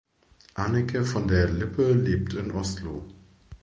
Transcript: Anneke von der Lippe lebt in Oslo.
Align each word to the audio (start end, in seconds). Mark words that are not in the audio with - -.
Anneke 0.55 1.03
von 1.05 1.27
der 1.27 1.47
Lippe 1.47 1.91
lebt 1.93 2.33
in 2.33 2.49
Oslo. 2.53 3.05